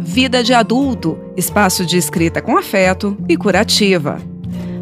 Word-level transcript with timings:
Vida 0.00 0.42
de 0.44 0.54
Adulto 0.54 1.18
espaço 1.36 1.84
de 1.84 1.96
escrita 1.96 2.40
com 2.40 2.56
afeto 2.56 3.16
e 3.28 3.36
curativa. 3.36 4.20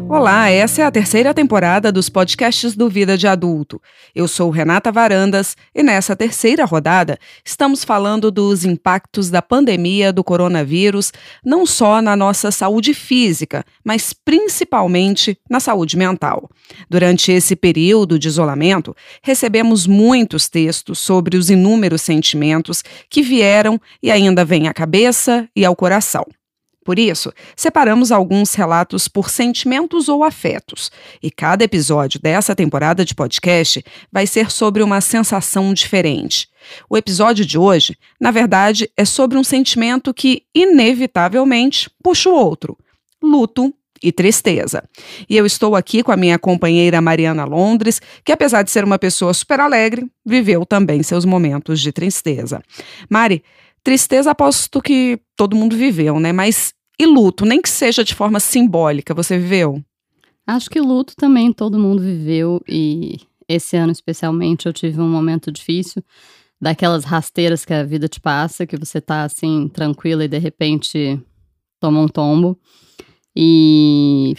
Olá, 0.09 0.49
essa 0.49 0.81
é 0.81 0.85
a 0.85 0.91
terceira 0.91 1.33
temporada 1.33 1.91
dos 1.91 2.07
podcasts 2.07 2.77
do 2.77 2.89
Vida 2.89 3.17
de 3.17 3.27
Adulto. 3.27 3.81
Eu 4.15 4.25
sou 4.25 4.49
Renata 4.49 4.89
Varandas 4.89 5.57
e 5.75 5.83
nessa 5.83 6.15
terceira 6.15 6.63
rodada 6.63 7.19
estamos 7.43 7.83
falando 7.83 8.31
dos 8.31 8.63
impactos 8.63 9.29
da 9.29 9.41
pandemia 9.41 10.13
do 10.13 10.23
coronavírus, 10.23 11.11
não 11.43 11.65
só 11.65 12.01
na 12.01 12.15
nossa 12.15 12.51
saúde 12.51 12.93
física, 12.93 13.65
mas 13.83 14.13
principalmente 14.13 15.37
na 15.49 15.59
saúde 15.59 15.97
mental. 15.97 16.49
Durante 16.89 17.33
esse 17.33 17.53
período 17.53 18.17
de 18.17 18.29
isolamento, 18.29 18.95
recebemos 19.21 19.85
muitos 19.85 20.47
textos 20.47 20.99
sobre 20.99 21.35
os 21.35 21.49
inúmeros 21.49 22.01
sentimentos 22.01 22.81
que 23.09 23.21
vieram 23.21 23.79
e 24.01 24.09
ainda 24.09 24.45
vêm 24.45 24.69
à 24.69 24.73
cabeça 24.73 25.49
e 25.53 25.65
ao 25.65 25.75
coração. 25.75 26.25
Por 26.87 26.97
isso, 26.97 27.33
separamos 27.53 28.13
alguns 28.13 28.53
relatos 28.53 29.09
por 29.09 29.29
sentimentos 29.29 30.07
ou 30.07 30.23
afetos, 30.23 30.89
e 31.21 31.29
cada 31.29 31.65
episódio 31.65 32.17
dessa 32.17 32.55
temporada 32.55 33.03
de 33.03 33.13
podcast 33.13 33.83
vai 34.09 34.25
ser 34.25 34.49
sobre 34.49 34.81
uma 34.81 35.01
sensação 35.01 35.73
diferente. 35.73 36.47
O 36.89 36.95
episódio 36.95 37.45
de 37.45 37.57
hoje, 37.57 37.97
na 38.17 38.31
verdade, 38.31 38.89
é 38.95 39.03
sobre 39.03 39.37
um 39.37 39.43
sentimento 39.43 40.13
que, 40.13 40.43
inevitavelmente, 40.55 41.89
puxa 42.01 42.29
o 42.29 42.33
outro: 42.33 42.77
luto 43.21 43.73
e 44.01 44.09
tristeza. 44.09 44.81
E 45.29 45.35
eu 45.35 45.45
estou 45.45 45.75
aqui 45.75 46.01
com 46.01 46.13
a 46.13 46.17
minha 46.17 46.39
companheira 46.39 47.01
Mariana 47.01 47.43
Londres, 47.43 48.01
que 48.23 48.31
apesar 48.31 48.63
de 48.63 48.71
ser 48.71 48.85
uma 48.85 48.97
pessoa 48.97 49.33
super 49.33 49.59
alegre, 49.59 50.09
viveu 50.25 50.65
também 50.65 51.03
seus 51.03 51.25
momentos 51.25 51.81
de 51.81 51.91
tristeza. 51.91 52.61
Mari, 53.09 53.43
tristeza 53.83 54.31
aposto 54.31 54.81
que 54.81 55.19
todo 55.35 55.55
mundo 55.55 55.75
viveu, 55.75 56.17
né? 56.17 56.31
Mas 56.31 56.76
e 56.99 57.05
luto, 57.05 57.45
nem 57.45 57.61
que 57.61 57.69
seja 57.69 58.03
de 58.03 58.15
forma 58.15 58.39
simbólica, 58.39 59.13
você 59.13 59.37
viveu? 59.37 59.83
Acho 60.45 60.69
que 60.69 60.79
luto 60.79 61.15
também 61.15 61.51
todo 61.51 61.77
mundo 61.77 62.01
viveu 62.01 62.61
e 62.67 63.19
esse 63.47 63.77
ano 63.77 63.91
especialmente 63.91 64.65
eu 64.65 64.73
tive 64.73 64.99
um 64.99 65.09
momento 65.09 65.51
difícil, 65.51 66.03
daquelas 66.59 67.03
rasteiras 67.03 67.63
que 67.63 67.73
a 67.73 67.83
vida 67.83 68.07
te 68.07 68.19
passa, 68.19 68.65
que 68.65 68.77
você 68.77 68.99
tá 68.99 69.23
assim 69.23 69.67
tranquila 69.67 70.25
e 70.25 70.27
de 70.27 70.37
repente 70.37 71.21
toma 71.79 72.01
um 72.01 72.07
tombo. 72.07 72.59
E, 73.35 74.33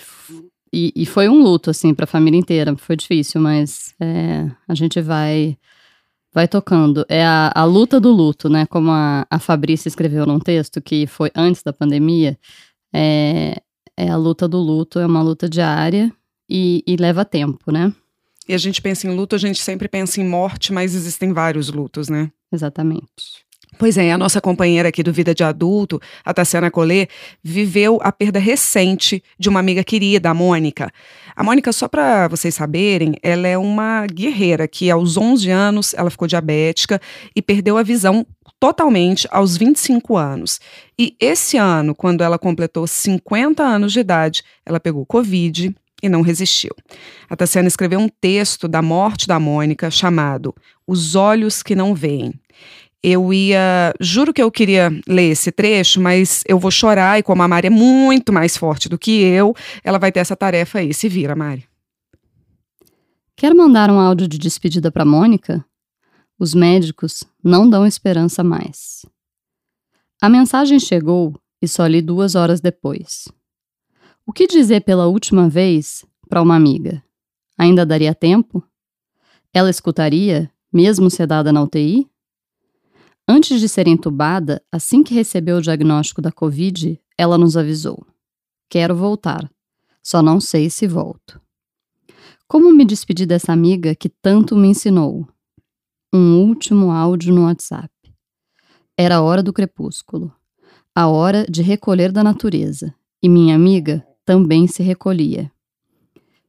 e, 0.73 0.93
e 0.97 1.07
foi 1.07 1.29
um 1.29 1.41
luto 1.41 1.71
assim 1.71 1.95
para 1.95 2.05
a 2.05 2.09
família 2.09 2.39
inteira, 2.39 2.77
foi 2.77 2.97
difícil, 2.97 3.41
mas 3.41 3.95
é, 4.01 4.51
a 4.67 4.75
gente 4.75 5.01
vai 5.01 5.57
vai 6.39 6.47
tocando. 6.47 7.05
É 7.09 7.25
a, 7.25 7.51
a 7.53 7.65
luta 7.65 7.99
do 7.99 8.13
luto, 8.13 8.49
né? 8.49 8.65
Como 8.67 8.93
a, 8.93 9.27
a 9.29 9.41
Fabrícia 9.41 9.89
escreveu 9.89 10.25
num 10.25 10.39
texto 10.39 10.81
que 10.81 11.05
foi 11.05 11.33
antes 11.35 11.65
da 11.65 11.73
pandemia. 11.73 12.39
É, 12.95 13.61
é 13.97 14.09
a 14.09 14.17
luta 14.17 14.47
do 14.47 14.59
luto, 14.59 15.01
é 15.01 15.07
uma 15.07 15.21
luta 15.21 15.49
diária 15.49 16.13
e, 16.49 16.85
e 16.87 16.97
leva 16.97 17.25
tempo, 17.25 17.73
né? 17.73 17.93
E 18.49 18.55
a 18.55 18.59
gente 18.59 18.81
pensa 18.81 19.09
em 19.09 19.17
luto, 19.17 19.35
a 19.35 19.39
gente 19.39 19.61
sempre 19.61 19.89
pensa 19.89 20.21
em 20.21 20.29
morte, 20.29 20.73
mas 20.73 20.95
existem 20.95 21.33
vários 21.33 21.71
lutos, 21.71 22.09
né? 22.09 22.31
Exatamente. 22.53 23.45
Pois 23.79 23.97
é, 23.97 24.11
a 24.11 24.19
nossa 24.19 24.41
companheira 24.41 24.89
aqui 24.89 25.05
do 25.05 25.13
Vida 25.13 25.33
de 25.33 25.45
Adulto, 25.45 26.01
a 26.25 26.35
Tassiana 26.35 26.69
Collet, 26.69 27.09
viveu 27.41 28.01
a 28.03 28.11
perda 28.11 28.41
recente 28.41 29.23
de 29.39 29.49
uma 29.49 29.61
amiga 29.61 29.85
querida, 29.85 30.31
a 30.31 30.35
Mônica. 30.35 30.91
A 31.37 31.45
Mônica, 31.45 31.73
só 31.73 31.87
para 31.87 32.27
vocês 32.27 32.57
saberem, 32.57 33.15
ela 33.23 33.47
é 33.47 33.57
uma 33.57 34.05
guerreira 34.09 34.67
que 34.67 34.91
aos 34.91 35.17
11 35.17 35.49
anos 35.51 35.95
ela 35.95 36.11
ficou 36.11 36.27
diabética 36.27 37.01
e 37.37 37.41
perdeu 37.41 37.79
a 37.79 37.85
visão 37.85 38.27
totalmente 38.59 39.29
aos 39.31 39.57
25 39.57 40.17
anos. 40.17 40.59
E 40.99 41.15
esse 41.21 41.57
ano, 41.57 41.95
quando 41.95 42.25
ela 42.25 42.37
completou 42.37 42.85
50 42.85 43.63
anos 43.63 43.93
de 43.93 44.01
idade, 44.01 44.43
ela 44.67 44.81
pegou 44.81 45.07
Covid, 45.07 45.73
e 46.01 46.09
não 46.09 46.23
resistiu. 46.23 46.71
A 47.29 47.35
Tassiana 47.35 47.67
escreveu 47.67 47.99
um 47.99 48.09
texto 48.09 48.69
da 48.69 48.81
morte 48.81 49.27
da 49.27 49.41
Mônica 49.41 49.91
chamado 49.91 50.55
Os 50.87 51.17
Olhos 51.17 51.61
que 51.61 51.75
Não 51.75 51.93
Veem 51.93 52.33
eu 53.03 53.33
ia. 53.33 53.93
Juro 54.01 54.33
que 54.33 54.43
eu 54.43 54.51
queria 54.51 54.91
ler 55.07 55.31
esse 55.31 55.53
trecho, 55.53 56.01
mas 56.01 56.43
eu 56.47 56.59
vou 56.59 56.71
chorar, 56.71 57.19
e 57.19 57.23
como 57.23 57.43
a 57.43 57.49
Mari 57.49 57.69
é 57.69 57.71
muito 57.71 58.33
mais 58.33 58.57
forte 58.57 58.89
do 58.89 58.99
que 58.99 59.21
eu, 59.21 59.55
ela 59.85 59.99
vai 59.99 60.13
ter 60.13 60.21
essa 60.21 60.37
tarefa 60.37 60.79
aí. 60.79 60.93
Se 60.93 61.09
vira, 61.09 61.35
Mari. 61.37 61.69
Quer 63.37 63.55
mandar 63.55 63.91
um 63.91 64.01
áudio 64.01 64.27
de 64.27 64.37
despedida 64.37 64.91
para 64.91 65.05
Mônica? 65.05 65.65
Os 66.39 66.55
médicos 66.55 67.25
não 67.43 67.69
dão 67.69 67.87
esperança 67.87 68.43
mais. 68.43 69.07
A 70.21 70.29
mensagem 70.29 70.81
chegou 70.81 71.35
e 71.63 71.69
só 71.69 71.87
li 71.87 72.03
duas 72.03 72.35
horas 72.35 72.61
depois. 72.61 73.29
O 74.27 74.33
que 74.33 74.47
dizer 74.47 74.83
pela 74.83 75.07
última 75.07 75.49
vez 75.49 76.05
para 76.29 76.43
uma 76.43 76.57
amiga? 76.57 77.03
Ainda 77.57 77.87
daria 77.87 78.15
tempo? 78.15 78.63
Ela 79.55 79.71
escutaria, 79.71 80.51
mesmo 80.73 81.09
sedada 81.11 81.53
na 81.53 81.63
UTI? 81.63 82.09
Antes 83.31 83.61
de 83.61 83.69
ser 83.69 83.87
entubada, 83.87 84.63
assim 84.73 85.03
que 85.03 85.13
recebeu 85.13 85.59
o 85.59 85.61
diagnóstico 85.61 86.23
da 86.23 86.33
Covid, 86.33 86.99
ela 87.19 87.37
nos 87.37 87.59
avisou: 87.59 88.07
Quero 88.71 88.97
voltar, 88.97 89.51
só 90.03 90.23
não 90.23 90.41
sei 90.41 90.71
se 90.71 90.87
volto. 90.87 91.39
Como 92.47 92.73
me 92.73 92.87
despedi 92.87 93.27
dessa 93.27 93.53
amiga 93.53 93.95
que 93.95 94.09
tanto 94.09 94.57
me 94.57 94.69
ensinou? 94.69 95.29
Um 96.11 96.41
último 96.41 96.91
áudio 96.91 97.35
no 97.35 97.45
WhatsApp. 97.45 97.93
Era 98.97 99.17
a 99.17 99.21
hora 99.21 99.43
do 99.43 99.53
crepúsculo, 99.53 100.33
a 100.95 101.07
hora 101.07 101.45
de 101.51 101.61
recolher 101.61 102.11
da 102.11 102.25
natureza, 102.25 102.95
e 103.23 103.29
minha 103.29 103.55
amiga 103.55 104.03
também 104.25 104.67
se 104.67 104.83
recolhia. 104.83 105.53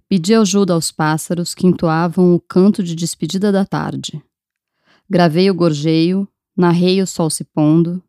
Pedi 0.07 0.33
ajuda 0.33 0.73
aos 0.73 0.91
pássaros 0.91 1.53
que 1.53 1.67
entoavam 1.67 2.33
o 2.33 2.39
canto 2.39 2.81
de 2.81 2.95
despedida 2.95 3.51
da 3.51 3.65
tarde. 3.65 4.23
Gravei 5.09 5.51
o 5.51 5.53
gorjeio, 5.53 6.25
narrei 6.55 7.01
o 7.01 7.07
sol 7.07 7.29
se 7.29 7.43
pondo, 7.43 8.03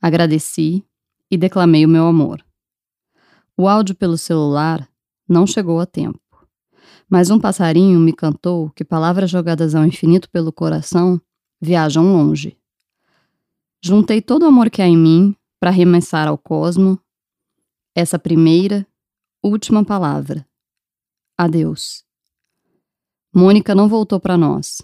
agradeci 0.00 0.84
e 1.30 1.36
declamei 1.36 1.84
o 1.84 1.88
meu 1.88 2.06
amor. 2.06 2.44
O 3.56 3.68
áudio 3.68 3.94
pelo 3.94 4.18
celular 4.18 4.88
não 5.28 5.46
chegou 5.46 5.80
a 5.80 5.86
tempo, 5.86 6.20
mas 7.08 7.30
um 7.30 7.38
passarinho 7.38 7.98
me 7.98 8.12
cantou 8.12 8.70
que 8.70 8.84
palavras 8.84 9.30
jogadas 9.30 9.74
ao 9.74 9.84
infinito 9.84 10.28
pelo 10.30 10.52
coração 10.52 11.20
viajam 11.60 12.12
longe. 12.12 12.58
Juntei 13.82 14.20
todo 14.20 14.42
o 14.42 14.46
amor 14.46 14.70
que 14.70 14.82
há 14.82 14.86
em 14.86 14.96
mim 14.96 15.36
para 15.60 15.70
arremessar 15.70 16.26
ao 16.26 16.36
cosmo 16.36 16.98
essa 17.94 18.18
primeira, 18.18 18.86
última 19.42 19.84
palavra. 19.84 20.46
Adeus. 21.38 22.04
Mônica 23.32 23.74
não 23.74 23.88
voltou 23.88 24.18
para 24.18 24.36
nós. 24.36 24.82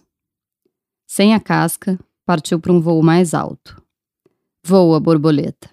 Sem 1.07 1.35
a 1.35 1.41
casca, 1.41 1.99
partiu 2.31 2.61
para 2.61 2.73
um 2.73 2.81
voo 2.81 3.03
mais 3.03 3.35
alto. 3.35 3.83
Voa, 4.65 5.01
borboleta. 5.01 5.69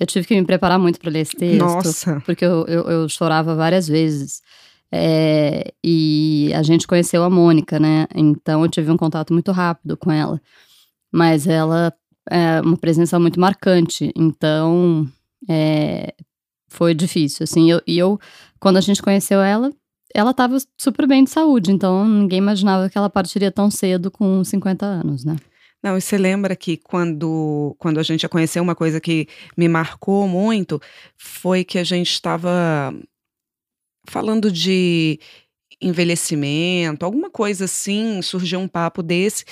Eu 0.00 0.06
tive 0.06 0.26
que 0.26 0.34
me 0.34 0.46
preparar 0.46 0.78
muito 0.78 0.98
para 0.98 1.10
ler 1.10 1.20
esse 1.20 1.36
texto. 1.36 1.58
Nossa. 1.58 2.22
Porque 2.24 2.42
eu, 2.42 2.64
eu, 2.64 2.82
eu 2.84 3.08
chorava 3.10 3.54
várias 3.54 3.86
vezes. 3.86 4.40
É, 4.90 5.74
e 5.84 6.50
a 6.54 6.62
gente 6.62 6.86
conheceu 6.86 7.22
a 7.22 7.28
Mônica, 7.28 7.78
né? 7.78 8.06
Então 8.14 8.62
eu 8.62 8.68
tive 8.70 8.90
um 8.90 8.96
contato 8.96 9.30
muito 9.34 9.52
rápido 9.52 9.94
com 9.94 10.10
ela. 10.10 10.40
Mas 11.12 11.46
ela 11.46 11.92
é 12.30 12.62
uma 12.62 12.78
presença 12.78 13.20
muito 13.20 13.38
marcante. 13.38 14.10
Então 14.16 15.06
é, 15.46 16.14
foi 16.66 16.94
difícil, 16.94 17.44
assim. 17.44 17.70
Eu, 17.70 17.82
e 17.86 17.98
eu, 17.98 18.18
quando 18.58 18.78
a 18.78 18.80
gente 18.80 19.02
conheceu 19.02 19.42
ela, 19.42 19.70
ela 20.14 20.30
estava 20.30 20.56
super 20.80 21.06
bem 21.08 21.24
de 21.24 21.30
saúde, 21.30 21.72
então 21.72 22.06
ninguém 22.08 22.38
imaginava 22.38 22.88
que 22.88 22.96
ela 22.96 23.10
partiria 23.10 23.50
tão 23.50 23.70
cedo 23.70 24.10
com 24.10 24.44
50 24.44 24.86
anos, 24.86 25.24
né? 25.24 25.36
Não, 25.82 25.98
e 25.98 26.00
você 26.00 26.16
lembra 26.16 26.56
que 26.56 26.78
quando, 26.78 27.76
quando 27.78 28.00
a 28.00 28.02
gente 28.02 28.24
a 28.24 28.28
conheceu, 28.28 28.62
uma 28.62 28.74
coisa 28.74 29.00
que 29.00 29.28
me 29.54 29.68
marcou 29.68 30.26
muito 30.26 30.80
foi 31.18 31.62
que 31.62 31.78
a 31.78 31.84
gente 31.84 32.10
estava 32.10 32.94
falando 34.08 34.50
de 34.50 35.18
envelhecimento, 35.82 37.04
alguma 37.04 37.28
coisa 37.28 37.66
assim, 37.66 38.22
surgiu 38.22 38.60
um 38.60 38.68
papo 38.68 39.02
desse, 39.02 39.44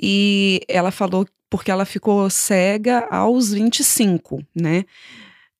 e 0.00 0.60
ela 0.68 0.90
falou 0.90 1.26
porque 1.48 1.70
ela 1.70 1.84
ficou 1.84 2.28
cega 2.28 3.06
aos 3.10 3.52
25, 3.52 4.44
né? 4.54 4.84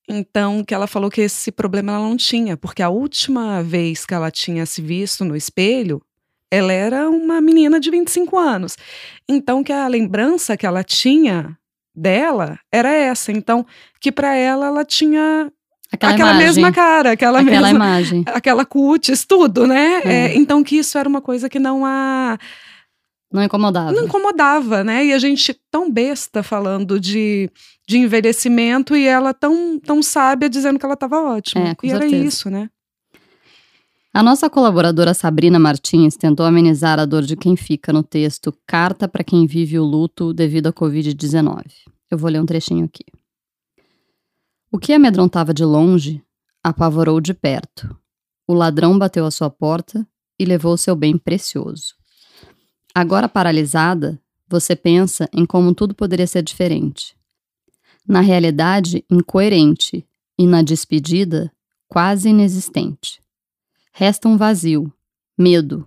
Então, 0.08 0.62
que 0.64 0.72
ela 0.74 0.86
falou 0.86 1.10
que 1.10 1.20
esse 1.20 1.50
problema 1.50 1.92
ela 1.92 2.04
não 2.08 2.16
tinha, 2.16 2.56
porque 2.56 2.82
a 2.82 2.88
última 2.88 3.62
vez 3.62 4.06
que 4.06 4.14
ela 4.14 4.30
tinha 4.30 4.64
se 4.64 4.80
visto 4.80 5.24
no 5.24 5.36
espelho, 5.36 6.00
ela 6.50 6.72
era 6.72 7.10
uma 7.10 7.40
menina 7.40 7.80
de 7.80 7.90
25 7.90 8.38
anos. 8.38 8.76
Então, 9.28 9.64
que 9.64 9.72
a 9.72 9.88
lembrança 9.88 10.56
que 10.56 10.64
ela 10.64 10.84
tinha 10.84 11.58
dela 11.94 12.58
era 12.70 12.92
essa. 12.92 13.32
Então, 13.32 13.66
que 14.00 14.12
para 14.12 14.34
ela 14.36 14.66
ela 14.66 14.84
tinha 14.84 15.50
Aquela, 15.92 16.12
aquela 16.12 16.34
mesma 16.34 16.72
cara, 16.72 17.12
aquela, 17.12 17.40
aquela 17.40 17.60
mesma 17.60 17.70
imagem. 17.70 18.24
aquela 18.34 18.64
cutis, 18.64 19.24
tudo, 19.24 19.66
né? 19.66 20.02
É. 20.04 20.12
É, 20.12 20.36
então 20.36 20.62
que 20.62 20.76
isso 20.76 20.98
era 20.98 21.08
uma 21.08 21.20
coisa 21.20 21.48
que 21.48 21.58
não 21.58 21.86
a 21.86 22.36
Não 23.32 23.42
incomodava. 23.42 23.92
Não 23.92 24.04
incomodava, 24.04 24.84
né? 24.84 25.06
E 25.06 25.12
a 25.12 25.18
gente 25.18 25.58
tão 25.70 25.90
besta 25.90 26.42
falando 26.42 27.00
de, 27.00 27.50
de 27.86 27.98
envelhecimento 27.98 28.96
e 28.96 29.06
ela 29.06 29.34
tão, 29.34 29.78
tão 29.80 30.02
sábia 30.02 30.48
dizendo 30.48 30.78
que 30.78 30.84
ela 30.84 30.94
estava 30.94 31.20
ótima. 31.20 31.70
É, 31.70 31.76
e 31.82 31.90
era 31.90 32.00
certeza. 32.00 32.24
isso, 32.24 32.50
né? 32.50 32.70
A 34.14 34.22
nossa 34.22 34.48
colaboradora 34.48 35.12
Sabrina 35.12 35.58
Martins 35.58 36.16
tentou 36.16 36.46
amenizar 36.46 36.98
a 36.98 37.04
dor 37.04 37.22
de 37.22 37.36
quem 37.36 37.54
fica 37.54 37.92
no 37.92 38.02
texto 38.02 38.54
Carta 38.66 39.06
para 39.06 39.22
quem 39.22 39.46
vive 39.46 39.78
o 39.78 39.84
luto 39.84 40.32
devido 40.32 40.68
à 40.68 40.72
Covid-19. 40.72 41.64
Eu 42.10 42.16
vou 42.16 42.30
ler 42.30 42.40
um 42.40 42.46
trechinho 42.46 42.86
aqui. 42.86 43.04
O 44.72 44.78
que 44.78 44.92
amedrontava 44.92 45.52
de 45.52 45.64
longe 45.64 46.22
apavorou 46.62 47.20
de 47.20 47.34
perto. 47.34 47.94
O 48.46 48.54
ladrão 48.54 48.98
bateu 48.98 49.26
à 49.26 49.30
sua 49.30 49.50
porta 49.50 50.06
e 50.38 50.44
levou 50.44 50.76
seu 50.76 50.94
bem 50.94 51.18
precioso. 51.18 51.95
Agora 52.98 53.28
paralisada, 53.28 54.18
você 54.48 54.74
pensa 54.74 55.28
em 55.30 55.44
como 55.44 55.74
tudo 55.74 55.94
poderia 55.94 56.26
ser 56.26 56.42
diferente. 56.42 57.14
Na 58.08 58.22
realidade, 58.22 59.04
incoerente 59.10 60.08
e 60.38 60.46
na 60.46 60.62
despedida, 60.62 61.52
quase 61.86 62.30
inexistente. 62.30 63.20
Resta 63.92 64.26
um 64.26 64.38
vazio, 64.38 64.90
medo, 65.36 65.86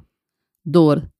dor. 0.63 1.11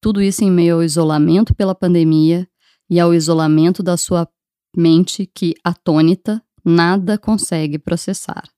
Tudo 0.00 0.22
isso 0.22 0.42
em 0.42 0.50
meio 0.50 0.76
ao 0.76 0.82
isolamento 0.82 1.54
pela 1.54 1.74
pandemia 1.74 2.48
e 2.88 2.98
ao 2.98 3.12
isolamento 3.12 3.82
da 3.82 3.98
sua 3.98 4.26
mente 4.74 5.26
que, 5.26 5.52
atônita, 5.62 6.42
nada 6.64 7.18
consegue 7.18 7.78
processar. 7.78 8.48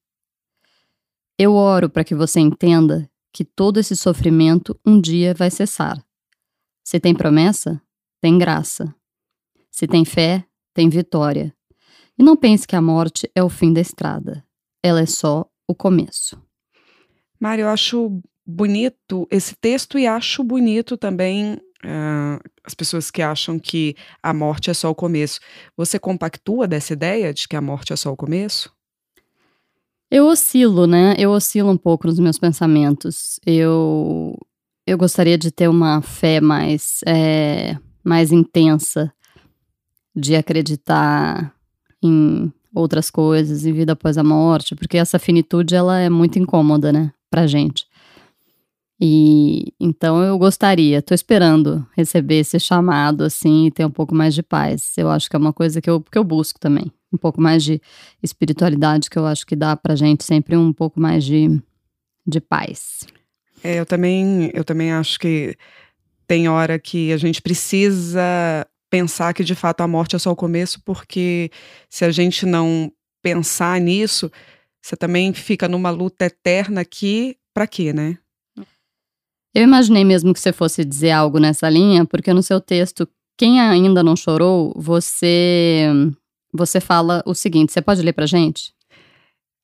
Eu 1.37 1.55
oro 1.55 1.91
para 1.91 2.05
que 2.05 2.15
você 2.15 2.39
entenda 2.39 3.11
que 3.33 3.45
todo 3.45 3.81
esse 3.81 3.97
sofrimento 3.97 4.79
um 4.87 5.01
dia 5.01 5.35
vai 5.35 5.51
cessar. 5.51 6.01
Se 6.93 7.01
tem 7.01 7.15
promessa, 7.15 7.81
tem 8.21 8.37
graça. 8.37 8.95
Se 9.71 9.87
tem 9.87 10.05
fé, 10.05 10.45
tem 10.75 10.91
vitória. 10.91 11.57
E 12.19 12.23
não 12.23 12.37
pense 12.37 12.67
que 12.67 12.77
a 12.77 12.83
morte 12.83 13.31
é 13.35 13.43
o 13.43 13.49
fim 13.49 13.73
da 13.73 13.81
estrada. 13.81 14.45
Ela 14.83 15.01
é 15.01 15.07
só 15.07 15.47
o 15.67 15.75
começo. 15.75 16.39
Mário, 17.41 17.63
eu 17.63 17.71
acho 17.71 18.21
bonito 18.45 19.27
esse 19.31 19.57
texto 19.57 19.99
e 19.99 20.07
acho 20.07 20.45
bonito 20.45 20.99
também 20.99 21.55
uh, 21.55 22.39
as 22.63 22.75
pessoas 22.75 23.11
que 23.11 23.23
acham 23.23 23.59
que 23.59 23.97
a 24.23 24.35
morte 24.35 24.69
é 24.69 24.75
só 24.75 24.91
o 24.91 24.95
começo. 24.95 25.41
Você 25.75 25.99
compactua 25.99 26.69
dessa 26.69 26.93
ideia 26.93 27.33
de 27.33 27.49
que 27.49 27.57
a 27.57 27.63
morte 27.63 27.95
é 27.95 27.97
só 27.97 28.13
o 28.13 28.17
começo? 28.19 28.71
Eu 30.11 30.27
oscilo, 30.27 30.87
né? 30.87 31.15
Eu 31.17 31.31
oscilo 31.31 31.71
um 31.71 31.79
pouco 31.79 32.07
nos 32.07 32.19
meus 32.19 32.39
pensamentos. 32.39 33.41
Eu, 33.47 34.37
eu 34.87 34.99
gostaria 34.99 35.39
de 35.39 35.51
ter 35.51 35.69
uma 35.69 36.03
fé 36.03 36.41
mais, 36.41 37.01
é, 37.07 37.77
mais 38.05 38.33
intensa, 38.33 39.13
de 40.15 40.35
acreditar 40.37 41.55
em 42.03 42.53
outras 42.75 43.11
coisas, 43.11 43.65
em 43.65 43.73
vida 43.73 43.93
após 43.93 44.19
a 44.19 44.25
morte, 44.25 44.75
porque 44.75 44.99
essa 44.99 45.19
finitude 45.19 45.75
ela 45.75 45.99
é 45.99 46.11
muito 46.11 46.39
incômoda, 46.39 46.93
né, 46.93 47.13
pra 47.31 47.47
gente. 47.47 47.87
E 49.01 49.73
então 49.81 50.23
eu 50.23 50.39
gostaria, 50.39 51.03
tô 51.03 51.13
esperando 51.13 51.85
receber 51.97 52.37
esse 52.37 52.61
chamado 52.61 53.25
assim 53.25 53.67
e 53.67 53.71
ter 53.71 53.85
um 53.85 53.91
pouco 53.91 54.15
mais 54.15 54.33
de 54.33 54.45
paz. 54.45 54.93
Eu 54.97 55.11
acho 55.11 55.29
que 55.29 55.35
é 55.35 55.39
uma 55.39 55.53
coisa 55.53 55.81
que 55.81 55.91
eu, 55.91 56.01
que 56.01 56.17
eu 56.17 56.23
busco 56.23 56.61
também. 56.61 56.93
Um 57.13 57.19
pouco 57.19 57.41
mais 57.41 57.65
de 57.65 57.81
espiritualidade 58.23 59.11
que 59.11 59.19
eu 59.19 59.27
acho 59.27 59.45
que 59.45 59.57
dá 59.57 59.77
pra 59.77 59.97
gente 59.97 60.23
sempre 60.23 60.57
um 60.57 60.73
pouco 60.73 61.01
mais 61.01 61.25
de, 61.25 61.61
de 62.25 62.41
paz. 62.41 63.01
É, 63.63 63.79
eu 63.79 63.87
também, 63.87 64.51
eu 64.53 64.65
também 64.65 64.93
acho 64.93 65.19
que 65.19 65.57
tem 66.27 66.49
hora 66.49 66.79
que 66.79 67.13
a 67.13 67.17
gente 67.17 67.41
precisa 67.41 68.67
pensar 68.91 69.33
que 69.33 69.45
de 69.45 69.55
fato 69.55 69.81
a 69.81 69.89
morte 69.89 70.17
é 70.17 70.19
só 70.19 70.31
o 70.31 70.37
começo, 70.37 70.81
porque 70.85 71.51
se 71.89 72.05
a 72.05 72.11
gente 72.11 72.45
não 72.45 72.93
pensar 73.23 73.81
nisso, 73.81 74.31
você 74.83 74.97
também 74.97 75.33
fica 75.33 75.69
numa 75.69 75.91
luta 75.91 76.27
eterna 76.27 76.81
aqui, 76.81 77.37
para 77.55 77.67
quê, 77.67 77.93
né? 77.93 78.19
Eu 79.55 79.63
imaginei 79.63 80.05
mesmo 80.05 80.33
que 80.33 80.41
você 80.41 80.53
fosse 80.53 80.85
dizer 80.85 81.11
algo 81.11 81.39
nessa 81.39 81.69
linha, 81.69 82.05
porque 82.05 82.33
no 82.33 82.43
seu 82.43 82.61
texto, 82.61 83.07
quem 83.39 83.61
ainda 83.61 84.03
não 84.03 84.17
chorou, 84.17 84.73
você 84.77 85.89
você 86.55 86.81
fala 86.81 87.23
o 87.25 87.35
seguinte, 87.35 87.73
você 87.73 87.81
pode 87.81 88.03
ler 88.03 88.13
pra 88.13 88.27
gente? 88.27 88.75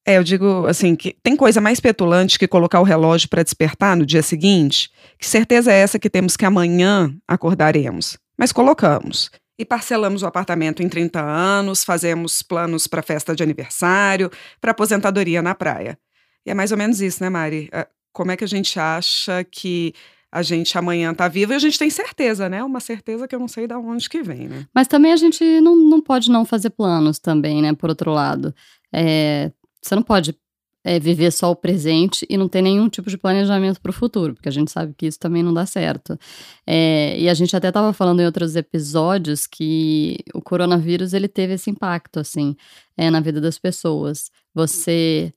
É, 0.09 0.17
eu 0.17 0.25
digo 0.25 0.67
assim, 0.67 0.97
que 0.97 1.15
tem 1.23 1.37
coisa 1.37 1.61
mais 1.61 1.81
petulante 1.81 2.39
que 2.39 2.49
colocar 2.49 2.81
o 2.81 2.83
relógio 2.83 3.29
para 3.29 3.43
despertar 3.43 3.95
no 3.95 4.07
dia 4.07 4.23
seguinte? 4.23 4.91
Que 5.19 5.27
certeza 5.27 5.71
é 5.71 5.81
essa 5.81 5.99
que 5.99 6.09
temos 6.09 6.35
que 6.35 6.47
amanhã 6.47 7.15
acordaremos? 7.29 8.17
Mas 8.39 8.51
colocamos. 8.51 9.31
E 9.59 9.67
parcelamos 9.67 10.23
o 10.23 10.27
apartamento 10.27 10.83
em 10.83 10.89
30 10.89 11.21
anos, 11.21 11.85
fazemos 11.85 12.41
planos 12.41 12.87
para 12.87 13.03
festa 13.03 13.37
de 13.37 13.43
aniversário, 13.43 14.31
para 14.63 14.71
aposentadoria 14.71 15.43
na 15.43 15.55
praia. 15.55 15.99
E 16.47 16.51
é 16.51 16.55
mais 16.55 16.73
ou 16.73 16.79
menos 16.79 17.03
isso, 17.03 17.23
né, 17.23 17.29
Mari? 17.29 17.69
É, 17.71 17.87
como 18.11 18.31
é 18.31 18.37
que 18.39 18.45
a 18.45 18.49
gente 18.49 18.81
acha 18.81 19.45
que 19.45 19.93
a 20.33 20.41
gente 20.41 20.79
amanhã 20.79 21.13
tá 21.13 21.29
vivo 21.29 21.53
e 21.53 21.57
a 21.57 21.59
gente 21.59 21.79
tem 21.79 21.91
certeza, 21.91 22.49
né? 22.49 22.65
Uma 22.65 22.81
certeza 22.81 23.29
que 23.29 23.35
eu 23.35 23.41
não 23.41 23.49
sei 23.49 23.67
de 23.67 23.75
onde 23.75 24.09
que 24.09 24.23
vem, 24.23 24.49
né? 24.49 24.67
Mas 24.75 24.89
também 24.89 25.13
a 25.13 25.17
gente 25.17 25.61
não, 25.61 25.77
não 25.77 26.01
pode 26.01 26.31
não 26.31 26.47
fazer 26.47 26.71
planos 26.71 27.19
também, 27.19 27.61
né? 27.61 27.75
Por 27.75 27.91
outro 27.91 28.11
lado. 28.11 28.55
É, 28.91 29.53
você 29.83 29.95
não 29.95 30.03
pode 30.03 30.37
é, 30.85 30.99
viver 30.99 31.31
só 31.31 31.51
o 31.51 31.57
presente 31.57 32.27
e 32.31 32.37
não 32.37 32.49
ter 32.49 32.63
nenhum 32.63 32.89
tipo 32.89 33.11
de 33.11 33.19
planejamento 33.19 33.81
para 33.81 33.91
o 33.91 33.93
futuro, 33.93 34.35
porque 34.35 34.49
a 34.49 34.53
gente 34.53 34.71
sabe 34.71 34.95
que 34.97 35.07
isso 35.07 35.19
também 35.19 35.43
não 35.43 35.53
dá 35.53 35.67
certo. 35.67 36.19
É, 36.67 37.19
e 37.19 37.29
a 37.29 37.35
gente 37.35 37.55
até 37.55 37.69
estava 37.69 37.93
falando 37.93 38.21
em 38.21 38.27
outros 38.27 38.57
episódios 38.57 39.47
que 39.47 40.17
o 40.35 40.41
coronavírus 40.41 41.13
ele 41.13 41.29
teve 41.29 41.55
esse 41.55 41.71
impacto 41.71 42.21
assim 42.21 42.57
é, 42.97 43.11
na 43.11 43.21
vida 43.21 43.41
das 43.41 43.59
pessoas. 43.59 44.31
Você 44.55 45.33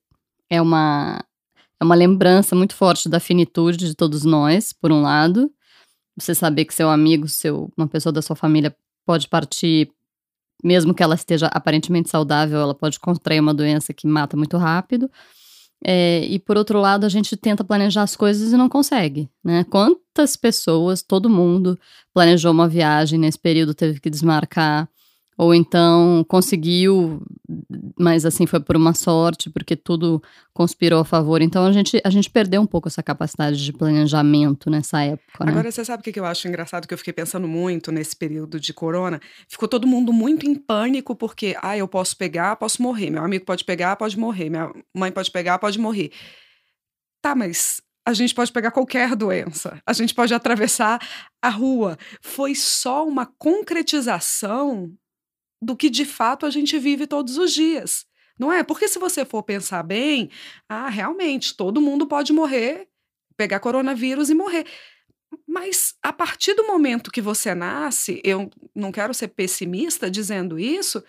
é 0.49 0.61
uma 0.61 1.23
é 1.81 1.83
uma 1.83 1.95
lembrança 1.95 2.55
muito 2.55 2.75
forte 2.75 3.09
da 3.09 3.19
finitude 3.19 3.87
de 3.87 3.95
todos 3.95 4.23
nós, 4.23 4.71
por 4.71 4.91
um 4.91 5.01
lado. 5.01 5.51
Você 6.15 6.35
saber 6.35 6.65
que 6.65 6.75
seu 6.75 6.89
amigo, 6.89 7.27
seu, 7.27 7.71
uma 7.75 7.87
pessoa 7.87 8.13
da 8.13 8.21
sua 8.21 8.35
família 8.35 8.75
pode 9.03 9.27
partir, 9.27 9.91
mesmo 10.63 10.93
que 10.93 11.03
ela 11.03 11.15
esteja 11.15 11.47
aparentemente 11.47 12.09
saudável, 12.09 12.59
ela 12.59 12.75
pode 12.75 12.99
contrair 12.99 13.39
uma 13.39 13.53
doença 13.53 13.93
que 13.93 14.07
mata 14.07 14.37
muito 14.37 14.57
rápido. 14.57 15.09
É, 15.83 16.23
e 16.25 16.37
por 16.37 16.57
outro 16.57 16.79
lado, 16.79 17.05
a 17.05 17.09
gente 17.09 17.35
tenta 17.35 17.63
planejar 17.63 18.03
as 18.03 18.15
coisas 18.15 18.51
e 18.53 18.57
não 18.57 18.69
consegue, 18.69 19.29
né? 19.43 19.63
Quantas 19.63 20.35
pessoas, 20.35 21.01
todo 21.01 21.29
mundo, 21.29 21.77
planejou 22.13 22.51
uma 22.51 22.67
viagem 22.67 23.17
nesse 23.17 23.39
período, 23.39 23.73
teve 23.73 23.99
que 23.99 24.09
desmarcar, 24.09 24.87
ou 25.41 25.55
então 25.55 26.23
conseguiu, 26.29 27.19
mas 27.97 28.27
assim 28.27 28.45
foi 28.45 28.59
por 28.59 28.77
uma 28.77 28.93
sorte, 28.93 29.49
porque 29.49 29.75
tudo 29.75 30.21
conspirou 30.53 30.99
a 30.99 31.03
favor. 31.03 31.41
Então 31.41 31.65
a 31.65 31.71
gente, 31.71 31.99
a 32.05 32.11
gente 32.11 32.29
perdeu 32.29 32.61
um 32.61 32.67
pouco 32.67 32.87
essa 32.87 33.01
capacidade 33.01 33.65
de 33.65 33.73
planejamento 33.73 34.69
nessa 34.69 35.01
época. 35.01 35.43
Né? 35.43 35.51
Agora, 35.51 35.71
você 35.71 35.83
sabe 35.83 36.01
o 36.01 36.03
que 36.13 36.19
eu 36.19 36.25
acho 36.25 36.47
engraçado? 36.47 36.87
Que 36.87 36.93
eu 36.93 36.97
fiquei 36.99 37.11
pensando 37.11 37.47
muito 37.47 37.91
nesse 37.91 38.15
período 38.15 38.59
de 38.59 38.71
corona. 38.71 39.19
Ficou 39.49 39.67
todo 39.67 39.87
mundo 39.87 40.13
muito 40.13 40.45
em 40.45 40.53
pânico, 40.53 41.15
porque, 41.15 41.57
ah, 41.59 41.75
eu 41.75 41.87
posso 41.87 42.15
pegar, 42.15 42.55
posso 42.57 42.79
morrer. 42.79 43.09
Meu 43.09 43.23
amigo 43.23 43.43
pode 43.43 43.65
pegar, 43.65 43.95
pode 43.95 44.19
morrer. 44.19 44.47
Minha 44.47 44.71
mãe 44.95 45.11
pode 45.11 45.31
pegar, 45.31 45.57
pode 45.57 45.79
morrer. 45.79 46.11
Tá, 47.19 47.33
mas 47.33 47.81
a 48.05 48.13
gente 48.13 48.35
pode 48.35 48.51
pegar 48.51 48.69
qualquer 48.69 49.15
doença, 49.15 49.81
a 49.87 49.93
gente 49.93 50.13
pode 50.13 50.35
atravessar 50.35 51.01
a 51.41 51.49
rua. 51.49 51.97
Foi 52.21 52.53
só 52.53 53.07
uma 53.07 53.25
concretização 53.25 54.95
do 55.61 55.75
que 55.75 55.89
de 55.89 56.05
fato 56.05 56.45
a 56.45 56.49
gente 56.49 56.77
vive 56.79 57.05
todos 57.05 57.37
os 57.37 57.53
dias. 57.53 58.05
Não 58.39 58.51
é? 58.51 58.63
Porque 58.63 58.87
se 58.87 58.97
você 58.97 59.23
for 59.23 59.43
pensar 59.43 59.83
bem, 59.83 60.29
ah, 60.67 60.89
realmente, 60.89 61.55
todo 61.55 61.81
mundo 61.81 62.07
pode 62.07 62.33
morrer, 62.33 62.87
pegar 63.37 63.59
coronavírus 63.59 64.29
e 64.29 64.33
morrer. 64.33 64.65
Mas 65.47 65.93
a 66.01 66.11
partir 66.11 66.55
do 66.55 66.65
momento 66.65 67.11
que 67.11 67.21
você 67.21 67.53
nasce, 67.53 68.19
eu 68.23 68.49
não 68.75 68.91
quero 68.91 69.13
ser 69.13 69.29
pessimista 69.29 70.09
dizendo 70.09 70.59
isso, 70.59 71.03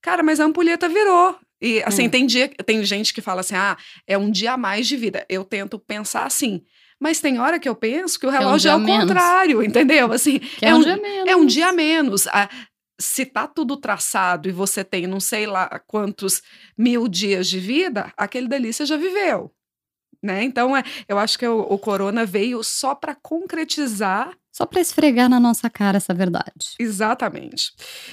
cara, 0.00 0.22
mas 0.22 0.40
a 0.40 0.44
ampulheta 0.44 0.88
virou. 0.88 1.38
E 1.60 1.80
assim, 1.84 2.08
hum. 2.08 2.10
tem, 2.10 2.26
dia, 2.26 2.48
tem 2.48 2.84
gente 2.84 3.14
que 3.14 3.20
fala 3.20 3.40
assim: 3.40 3.54
ah, 3.54 3.76
é 4.06 4.18
um 4.18 4.30
dia 4.30 4.52
a 4.54 4.56
mais 4.56 4.88
de 4.88 4.96
vida. 4.96 5.24
Eu 5.28 5.44
tento 5.44 5.78
pensar 5.78 6.26
assim. 6.26 6.62
Mas 6.98 7.20
tem 7.20 7.40
hora 7.40 7.58
que 7.58 7.68
eu 7.68 7.74
penso 7.74 8.18
que 8.18 8.26
o 8.26 8.30
relógio 8.30 8.70
é, 8.70 8.76
um 8.76 8.88
é 8.88 8.96
o 8.96 9.00
contrário, 9.00 9.62
entendeu? 9.62 10.12
Assim, 10.12 10.40
é, 10.60 10.68
é, 10.68 10.74
um, 10.74 10.80
dia 10.82 10.96
menos. 10.96 11.28
É 11.28 11.36
um 11.36 11.46
dia 11.46 11.72
menos. 11.72 12.26
Ah, 12.28 12.48
se 13.02 13.26
tá 13.26 13.46
tudo 13.46 13.76
traçado 13.76 14.48
e 14.48 14.52
você 14.52 14.84
tem 14.84 15.06
não 15.06 15.20
sei 15.20 15.46
lá 15.46 15.80
quantos 15.86 16.42
mil 16.76 17.08
dias 17.08 17.48
de 17.48 17.58
vida, 17.58 18.12
aquele 18.16 18.48
delícia 18.48 18.86
já 18.86 18.96
viveu. 18.96 19.52
Né? 20.22 20.44
Então, 20.44 20.76
é, 20.76 20.84
eu 21.08 21.18
acho 21.18 21.36
que 21.36 21.46
o, 21.46 21.60
o 21.62 21.76
corona 21.76 22.24
veio 22.24 22.62
só 22.62 22.94
para 22.94 23.14
concretizar. 23.14 24.32
Só 24.52 24.64
para 24.64 24.80
esfregar 24.80 25.28
na 25.28 25.40
nossa 25.40 25.68
cara 25.68 25.96
essa 25.96 26.14
verdade. 26.14 26.76
Exatamente. 26.78 27.72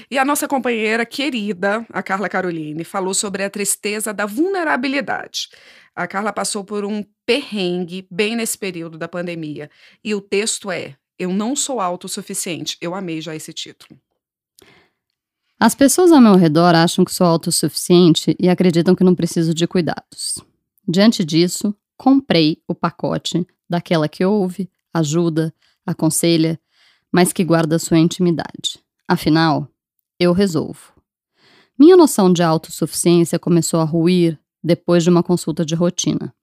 E 0.10 0.18
a 0.18 0.26
nossa 0.26 0.48
companheira 0.48 1.06
querida, 1.06 1.86
a 1.92 2.02
Carla 2.02 2.28
Caroline, 2.28 2.84
falou 2.84 3.14
sobre 3.14 3.44
a 3.44 3.50
tristeza 3.50 4.12
da 4.12 4.26
vulnerabilidade. 4.26 5.50
A 5.96 6.08
Carla 6.08 6.34
passou 6.34 6.64
por 6.64 6.84
um 6.84 7.06
perrengue 7.26 8.08
bem 8.10 8.36
nesse 8.36 8.58
período 8.58 8.98
da 8.98 9.08
pandemia. 9.08 9.70
E 10.04 10.16
o 10.16 10.22
texto 10.22 10.72
é: 10.72 10.96
Eu 11.20 11.32
não 11.32 11.56
sou 11.56 11.80
autossuficiente. 11.80 12.78
Eu 12.82 12.96
amei 12.96 13.22
já 13.22 13.36
esse 13.36 13.54
título. 13.54 14.00
As 15.60 15.76
pessoas 15.76 16.14
ao 16.14 16.22
meu 16.22 16.36
redor 16.36 16.74
acham 16.74 17.04
que 17.04 17.14
sou 17.14 17.28
autossuficiente 17.28 18.34
e 18.40 18.48
acreditam 18.48 18.96
que 18.96 19.04
não 19.04 19.14
preciso 19.14 19.54
de 19.54 19.68
cuidados. 19.68 20.40
Diante 20.88 21.26
disso, 21.26 21.76
comprei 21.98 22.64
o 22.66 22.74
pacote 22.74 23.46
daquela 23.70 24.08
que 24.08 24.24
ouve, 24.24 24.72
ajuda, 24.94 25.54
aconselha, 25.86 26.58
mas 27.12 27.34
que 27.34 27.44
guarda 27.44 27.78
sua 27.78 27.98
intimidade. 27.98 28.80
Afinal, 29.06 29.68
eu 30.18 30.32
resolvo. 30.32 30.94
Minha 31.78 31.98
noção 31.98 32.32
de 32.32 32.42
autossuficiência 32.42 33.38
começou 33.38 33.82
a 33.82 33.86
ruir 33.86 34.40
depois 34.64 35.04
de 35.04 35.10
uma 35.10 35.24
consulta 35.24 35.66
de 35.66 35.76
rotina. 35.76 36.34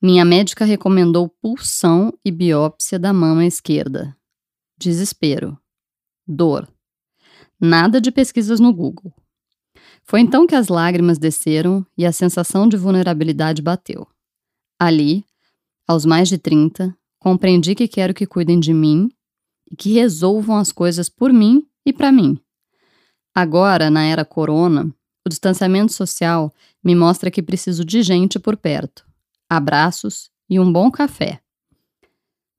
Minha 0.00 0.24
médica 0.24 0.64
recomendou 0.64 1.28
pulsão 1.28 2.10
e 2.24 2.30
biópsia 2.30 2.98
da 2.98 3.12
mama 3.12 3.44
esquerda. 3.44 4.16
Desespero. 4.78 5.58
Dor. 6.26 6.68
Nada 7.60 8.00
de 8.00 8.10
pesquisas 8.12 8.60
no 8.60 8.72
Google. 8.72 9.12
Foi 10.04 10.20
então 10.20 10.46
que 10.46 10.54
as 10.54 10.68
lágrimas 10.68 11.18
desceram 11.18 11.84
e 11.96 12.06
a 12.06 12.12
sensação 12.12 12.68
de 12.68 12.76
vulnerabilidade 12.76 13.60
bateu. 13.60 14.06
Ali, 14.78 15.24
aos 15.86 16.04
mais 16.04 16.28
de 16.28 16.38
30, 16.38 16.96
compreendi 17.18 17.74
que 17.74 17.88
quero 17.88 18.14
que 18.14 18.26
cuidem 18.26 18.60
de 18.60 18.72
mim 18.72 19.10
e 19.70 19.76
que 19.76 19.92
resolvam 19.92 20.56
as 20.56 20.70
coisas 20.70 21.08
por 21.08 21.32
mim 21.32 21.66
e 21.84 21.92
para 21.92 22.12
mim. 22.12 22.38
Agora, 23.34 23.90
na 23.90 24.04
era 24.04 24.24
corona, 24.24 24.94
o 25.26 25.28
distanciamento 25.28 25.92
social 25.92 26.54
me 26.82 26.94
mostra 26.94 27.30
que 27.30 27.42
preciso 27.42 27.84
de 27.84 28.02
gente 28.02 28.38
por 28.38 28.56
perto, 28.56 29.04
abraços 29.50 30.30
e 30.48 30.60
um 30.60 30.72
bom 30.72 30.90
café. 30.90 31.42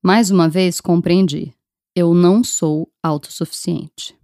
Mais 0.03 0.29
uma 0.29 0.48
vez 0.48 0.79
compreendi: 0.79 1.53
eu 1.96 2.13
não 2.13 2.44
sou 2.44 2.91
autossuficiente. 3.01 4.18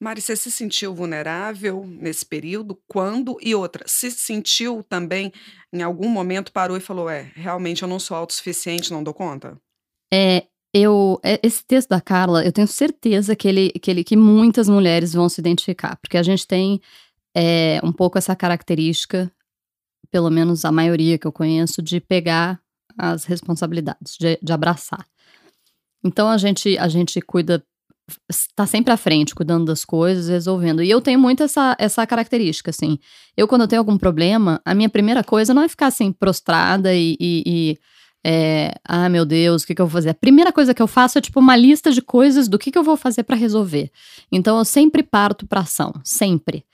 Mari, 0.00 0.22
você 0.22 0.34
se 0.34 0.50
sentiu 0.50 0.94
vulnerável 0.94 1.84
nesse 1.86 2.24
período? 2.24 2.80
Quando? 2.88 3.36
E 3.42 3.54
outra, 3.54 3.84
se 3.86 4.10
sentiu 4.10 4.82
também, 4.82 5.30
em 5.70 5.82
algum 5.82 6.08
momento, 6.08 6.52
parou 6.52 6.74
e 6.74 6.80
falou: 6.80 7.10
é, 7.10 7.30
realmente 7.34 7.82
eu 7.82 7.88
não 7.88 7.98
sou 7.98 8.16
autossuficiente, 8.16 8.90
não 8.90 9.04
dou 9.04 9.12
conta? 9.12 9.60
É, 10.10 10.46
eu. 10.72 11.20
É, 11.22 11.38
esse 11.42 11.62
texto 11.62 11.90
da 11.90 12.00
Carla, 12.00 12.42
eu 12.42 12.50
tenho 12.50 12.66
certeza 12.66 13.36
que 13.36 13.46
ele, 13.46 13.70
que 13.72 13.90
ele 13.90 14.02
que 14.02 14.16
muitas 14.16 14.70
mulheres 14.70 15.12
vão 15.12 15.28
se 15.28 15.38
identificar, 15.38 15.96
porque 15.96 16.16
a 16.16 16.22
gente 16.22 16.46
tem 16.46 16.80
é, 17.36 17.78
um 17.84 17.92
pouco 17.92 18.16
essa 18.16 18.34
característica, 18.34 19.30
pelo 20.10 20.30
menos 20.30 20.64
a 20.64 20.72
maioria 20.72 21.18
que 21.18 21.26
eu 21.26 21.32
conheço, 21.32 21.82
de 21.82 22.00
pegar 22.00 22.58
as 22.96 23.24
responsabilidades, 23.24 24.16
de, 24.18 24.38
de 24.42 24.52
abraçar. 24.52 25.06
Então 26.02 26.26
a 26.28 26.38
gente, 26.38 26.78
a 26.78 26.88
gente 26.88 27.20
cuida 27.20 27.62
está 28.28 28.66
sempre 28.66 28.92
à 28.92 28.96
frente, 28.96 29.34
cuidando 29.34 29.64
das 29.64 29.84
coisas, 29.84 30.28
resolvendo. 30.28 30.82
E 30.82 30.90
eu 30.90 31.00
tenho 31.00 31.18
muito 31.18 31.42
essa, 31.42 31.76
essa 31.78 32.06
característica, 32.06 32.70
assim. 32.70 32.98
Eu, 33.36 33.48
quando 33.48 33.62
eu 33.62 33.68
tenho 33.68 33.80
algum 33.80 33.96
problema, 33.96 34.60
a 34.64 34.74
minha 34.74 34.88
primeira 34.88 35.24
coisa 35.24 35.54
não 35.54 35.62
é 35.62 35.68
ficar 35.68 35.86
assim, 35.86 36.12
prostrada 36.12 36.94
e. 36.94 37.16
e, 37.20 37.42
e 37.46 37.78
é, 38.22 38.74
ah, 38.84 39.08
meu 39.08 39.24
Deus, 39.24 39.62
o 39.62 39.66
que, 39.66 39.74
que 39.74 39.80
eu 39.80 39.86
vou 39.86 39.92
fazer? 39.92 40.10
A 40.10 40.14
primeira 40.14 40.52
coisa 40.52 40.74
que 40.74 40.82
eu 40.82 40.86
faço 40.86 41.16
é 41.16 41.22
tipo 41.22 41.40
uma 41.40 41.56
lista 41.56 41.90
de 41.90 42.02
coisas 42.02 42.48
do 42.48 42.58
que, 42.58 42.70
que 42.70 42.76
eu 42.76 42.82
vou 42.82 42.96
fazer 42.96 43.22
para 43.22 43.34
resolver. 43.34 43.90
Então 44.30 44.58
eu 44.58 44.64
sempre 44.64 45.02
parto 45.02 45.46
para 45.46 45.60
ação, 45.60 45.92
sempre. 46.04 46.64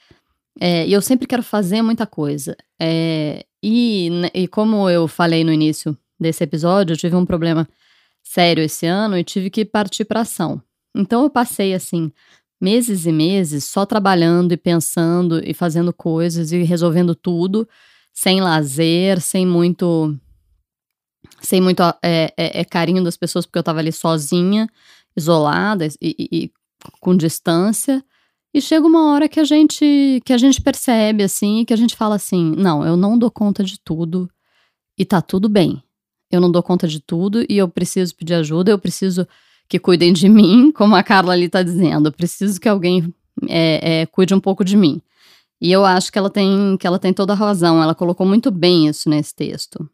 É, 0.61 0.87
e 0.87 0.93
eu 0.93 1.01
sempre 1.01 1.27
quero 1.27 1.43
fazer 1.43 1.83
muita 1.83 2.07
coisa. 2.07 2.57
É, 2.81 3.45
e, 3.63 4.11
e 4.35 4.49
como 4.49 4.91
eu 4.91 5.07
falei 5.07 5.45
no 5.45 5.53
início 5.53 5.97
desse 6.19 6.43
episódio, 6.43 6.95
eu 6.95 6.97
tive 6.97 7.15
um 7.15 7.27
problema 7.27 7.69
sério 8.23 8.63
esse 8.63 8.87
ano 8.87 9.17
e 9.17 9.25
tive 9.25 9.51
que 9.51 9.65
partir 9.65 10.05
para 10.05 10.21
ação. 10.21 10.61
Então 10.97 11.25
eu 11.25 11.31
passei 11.31 11.75
assim 11.75 12.11
meses 12.61 13.05
e 13.05 13.13
meses 13.13 13.65
só 13.65 13.85
trabalhando 13.85 14.53
e 14.53 14.57
pensando 14.57 15.41
e 15.45 15.53
fazendo 15.53 15.93
coisas 15.93 16.53
e 16.53 16.63
resolvendo 16.63 17.15
tudo, 17.15 17.69
sem 18.13 18.41
lazer, 18.41 19.21
sem 19.21 19.47
muito 19.47 20.17
sem 21.41 21.61
muito 21.61 21.83
é, 22.03 22.33
é, 22.37 22.61
é 22.61 22.65
carinho 22.65 23.05
das 23.05 23.17
pessoas, 23.17 23.45
porque 23.45 23.59
eu 23.59 23.61
estava 23.61 23.81
ali 23.81 23.93
sozinha, 23.93 24.69
isolada 25.15 25.87
e, 25.87 25.95
e, 26.01 26.29
e, 26.33 26.53
com 27.01 27.15
distância. 27.15 28.03
E 28.55 28.61
chega 28.61 28.87
uma 28.87 29.13
hora 29.13 29.29
que 29.29 29.39
a 29.39 29.45
gente 29.45 30.23
que 30.25 30.33
a 30.33 30.39
gente 30.39 30.63
percebe 30.63 31.23
assim, 31.23 31.65
que 31.65 31.75
a 31.75 31.77
gente 31.77 31.95
fala 31.95 32.15
assim, 32.15 32.55
não, 32.57 32.87
eu 32.87 32.97
não 32.97 33.19
dou 33.19 33.31
conta 33.31 33.63
de 33.63 33.79
tudo 33.79 34.31
e 34.99 35.05
tá 35.05 35.21
tudo 35.21 35.49
bem. 35.49 35.83
Eu 36.31 36.41
não 36.41 36.51
dou 36.51 36.63
conta 36.63 36.89
de 36.89 37.01
tudo 37.01 37.45
e 37.49 37.59
eu 37.59 37.69
preciso 37.69 38.15
pedir 38.17 38.35
ajuda, 38.35 38.71
eu 38.71 38.79
preciso 38.79 39.29
que 39.69 39.79
cuidem 39.79 40.13
de 40.13 40.29
mim, 40.29 40.71
como 40.73 40.95
a 40.95 41.03
Carla 41.03 41.33
ali 41.33 41.47
está 41.47 41.63
dizendo. 41.63 42.09
Eu 42.09 42.13
preciso 42.13 42.61
que 42.61 42.69
alguém 42.69 43.13
é, 43.49 44.01
é, 44.01 44.07
cuide 44.07 44.35
um 44.35 44.41
pouco 44.41 44.65
de 44.65 44.77
mim. 44.77 45.01
E 45.61 45.73
eu 45.73 45.85
acho 45.85 46.13
que 46.13 46.19
ela 46.19 46.31
tem 46.31 46.77
que 46.79 46.87
ela 46.87 46.99
tem 46.99 47.13
toda 47.13 47.33
a 47.33 47.37
razão. 47.37 47.83
Ela 47.83 47.95
colocou 47.95 48.27
muito 48.27 48.51
bem 48.51 48.89
isso 48.89 49.09
nesse 49.09 49.35
texto. 49.35 49.89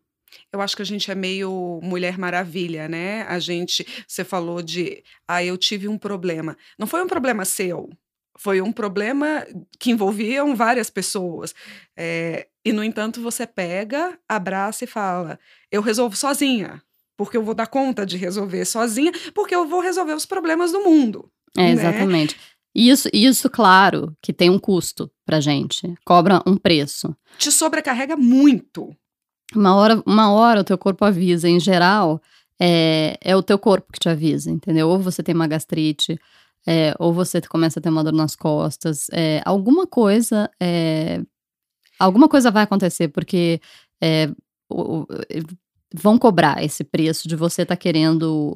Eu 0.53 0.61
acho 0.61 0.77
que 0.77 0.83
a 0.83 0.87
gente 0.87 1.11
é 1.11 1.15
meio 1.15 1.81
Mulher 1.83 2.19
Maravilha, 2.19 2.89
né? 2.89 3.23
A 3.23 3.39
gente, 3.39 3.87
você 4.07 4.23
falou 4.23 4.61
de, 4.61 5.03
ah, 5.27 5.43
eu 5.43 5.57
tive 5.57 5.89
um 5.89 5.97
problema. 5.97 6.57
Não 6.79 6.87
foi 6.87 7.03
um 7.03 7.07
problema 7.07 7.45
seu, 7.47 7.89
foi 8.37 8.61
um 8.61 8.71
problema 8.71 9.47
que 9.79 9.91
envolviam 9.91 10.55
várias 10.55 10.91
pessoas. 10.91 11.55
É, 11.97 12.49
e, 12.65 12.73
no 12.73 12.85
entanto, 12.85 13.23
você 13.23 13.47
pega, 13.47 14.19
abraça 14.29 14.85
e 14.85 14.87
fala: 14.87 15.39
eu 15.71 15.81
resolvo 15.81 16.17
sozinha 16.17 16.83
porque 17.17 17.37
eu 17.37 17.43
vou 17.43 17.55
dar 17.55 17.67
conta 17.67 18.05
de 18.05 18.17
resolver 18.17 18.65
sozinha, 18.65 19.13
porque 19.35 19.55
eu 19.55 19.67
vou 19.67 19.81
resolver 19.81 20.15
os 20.15 20.27
problemas 20.27 20.73
do 20.73 20.81
mundo. 20.81 21.31
É, 21.57 21.63
né? 21.63 21.71
exatamente. 21.73 22.37
Isso, 22.75 23.09
isso, 23.13 23.51
claro, 23.51 24.17
que 24.23 24.33
tem 24.33 24.49
um 24.49 24.59
custo 24.59 25.11
pra 25.27 25.41
gente. 25.41 25.95
Cobra 26.05 26.43
um 26.47 26.57
preço. 26.57 27.15
Te 27.37 27.53
sobrecarrega 27.53 28.17
muito. 28.17 28.95
Uma 29.55 29.75
hora, 29.75 30.03
uma 30.07 30.33
hora 30.33 30.61
o 30.63 30.65
teu 30.65 30.79
corpo 30.79 31.05
avisa. 31.05 31.49
Em 31.49 31.61
geral, 31.61 32.21
é, 32.59 33.19
é 33.21 33.37
o 33.37 33.43
teu 33.43 33.59
corpo 33.59 33.93
que 33.93 34.01
te 34.01 34.09
avisa, 34.09 34.51
entendeu? 34.51 34.89
Ou 34.89 34.99
você 34.99 35.23
tem 35.23 35.35
uma 35.35 35.47
gastrite, 35.47 36.19
é, 36.67 36.95
ou 36.99 37.13
você 37.13 37.41
começa 37.43 37.79
a 37.79 37.83
ter 37.83 37.91
uma 37.91 38.03
dor 38.03 38.15
nas 38.15 38.35
costas. 38.35 39.09
É, 39.13 39.43
alguma 39.45 39.87
coisa. 39.87 40.51
É, 40.61 41.21
alguma 41.99 42.29
coisa 42.29 42.51
vai 42.51 42.63
acontecer, 42.63 43.09
porque 43.09 43.61
é, 44.01 44.31
vão 45.95 46.19
cobrar 46.19 46.63
esse 46.63 46.85
preço 46.85 47.29
de 47.29 47.37
você 47.37 47.63
estar 47.63 47.77
tá 47.77 47.81
querendo. 47.81 48.55